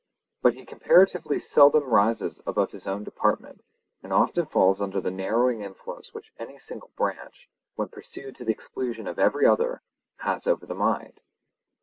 But 0.41 0.55
he 0.55 0.65
comparatively 0.65 1.37
seldom 1.37 1.83
rises 1.83 2.41
above 2.47 2.71
his 2.71 2.87
own 2.87 3.03
department, 3.03 3.61
and 4.01 4.11
often 4.11 4.47
falls 4.47 4.81
under 4.81 4.99
the 4.99 5.11
narrowing 5.11 5.61
influence 5.61 6.11
which 6.11 6.33
any 6.39 6.57
single 6.57 6.89
branch, 6.97 7.47
when 7.75 7.89
pursued 7.89 8.35
to 8.37 8.43
the 8.43 8.51
exclusion 8.51 9.07
of 9.07 9.19
every 9.19 9.45
other, 9.45 9.83
has 10.21 10.47
over 10.47 10.65
the 10.65 10.73
mind. 10.73 11.19